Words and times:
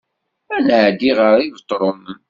Ad 0.55 0.63
nɛeddi 0.67 1.11
ɣer 1.19 1.37
Ibetṛunen. 1.41 2.19